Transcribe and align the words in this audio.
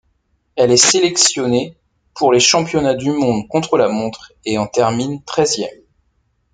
Elle 0.55 0.71
est 0.71 0.77
sélectionnées 0.77 1.77
pour 2.15 2.33
les 2.33 2.39
championnats 2.39 2.95
du 2.95 3.11
monde 3.11 3.47
contre-la-montre 3.49 4.33
et 4.45 4.57
en 4.57 4.65
termine 4.65 5.23
treizième. 5.25 5.69